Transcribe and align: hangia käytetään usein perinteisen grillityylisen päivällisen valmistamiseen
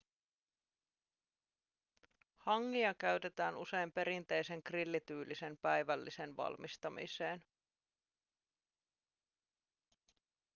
hangia 2.37 2.93
käytetään 2.93 3.55
usein 3.57 3.91
perinteisen 3.91 4.61
grillityylisen 4.67 5.57
päivällisen 5.57 6.37
valmistamiseen 6.37 7.43